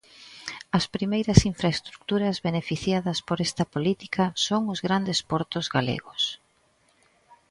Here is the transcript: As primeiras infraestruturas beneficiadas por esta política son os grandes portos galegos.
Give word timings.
As 0.77 0.85
primeiras 0.95 1.39
infraestruturas 1.51 2.37
beneficiadas 2.47 3.17
por 3.27 3.37
esta 3.47 3.63
política 3.73 4.23
son 4.45 4.61
os 4.73 4.79
grandes 4.87 5.19
portos 5.29 5.65
galegos. 5.75 6.23